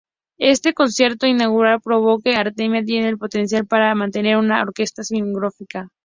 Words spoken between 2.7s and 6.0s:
tenía el potencial para mantener una orquesta sinfónica.